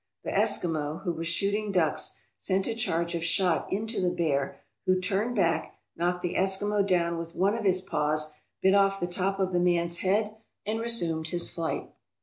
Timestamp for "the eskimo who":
0.23-1.11